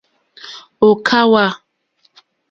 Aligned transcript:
Ò 0.87 0.89
kàwà. 1.07 1.45